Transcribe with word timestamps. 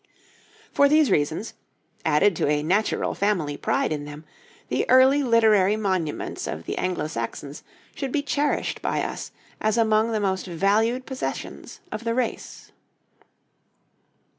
For 0.71 0.89
these 0.89 1.11
reasons, 1.11 1.53
added 2.03 2.35
to 2.37 2.47
a 2.47 2.63
natural 2.63 3.13
family 3.13 3.55
pride 3.55 3.93
in 3.93 4.05
them, 4.05 4.25
the 4.67 4.89
early 4.89 5.21
literary 5.21 5.75
monuments 5.77 6.47
of 6.47 6.63
the 6.65 6.75
Anglo 6.79 7.05
Saxons 7.05 7.61
should 7.93 8.11
be 8.11 8.23
cherished 8.23 8.81
by 8.81 9.03
us 9.03 9.31
as 9.59 9.77
among 9.77 10.11
the 10.11 10.19
most 10.19 10.47
valued 10.47 11.05
possessions 11.05 11.81
of 11.91 12.03
the 12.03 12.15
race. 12.15 12.71